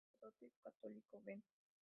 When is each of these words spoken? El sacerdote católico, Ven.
El 0.13 0.31
sacerdote 0.31 0.51
católico, 0.63 1.21
Ven. 1.23 1.43